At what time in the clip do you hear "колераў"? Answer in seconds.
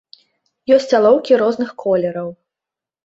1.85-2.33